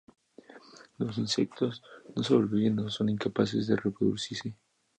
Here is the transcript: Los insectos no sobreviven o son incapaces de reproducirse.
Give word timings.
Los 0.97 1.19
insectos 1.19 1.83
no 2.15 2.23
sobreviven 2.23 2.79
o 2.79 2.89
son 2.89 3.07
incapaces 3.09 3.67
de 3.67 3.75
reproducirse. 3.75 4.55